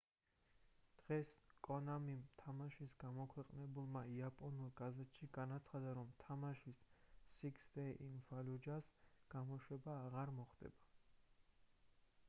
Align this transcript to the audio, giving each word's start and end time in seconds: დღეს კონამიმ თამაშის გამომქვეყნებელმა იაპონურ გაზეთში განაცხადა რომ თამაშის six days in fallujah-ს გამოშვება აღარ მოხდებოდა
დღეს 0.99 1.33
კონამიმ 1.67 2.23
თამაშის 2.43 2.95
გამომქვეყნებელმა 3.03 4.01
იაპონურ 4.13 4.71
გაზეთში 4.81 5.29
განაცხადა 5.37 5.93
რომ 5.99 6.09
თამაშის 6.25 6.81
six 7.43 7.69
days 7.77 8.03
in 8.09 8.19
fallujah-ს 8.31 8.91
გამოშვება 9.37 10.01
აღარ 10.09 10.35
მოხდებოდა 10.41 10.85